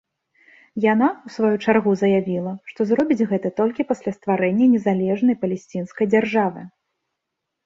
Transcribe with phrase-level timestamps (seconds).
[0.83, 6.61] Яна, у сваю чаргу заявіла, што зробіць гэта толькі пасля стварэння незалежнай палесцінскай дзяржавы.